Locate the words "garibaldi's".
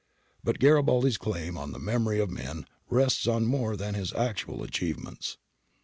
0.57-1.19